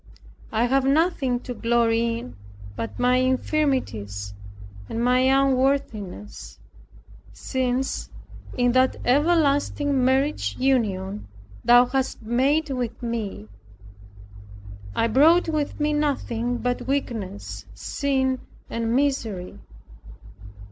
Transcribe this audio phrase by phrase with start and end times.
[0.51, 2.35] I have nothing to glory in
[2.75, 4.33] but my infirmities
[4.89, 6.57] and my unworthiness,
[7.33, 8.09] since,
[8.57, 11.27] in that everlasting marriage union
[11.63, 13.47] thou hast made with me,
[14.95, 18.39] I brought with me nothing but weakness, sin
[18.71, 19.59] and misery.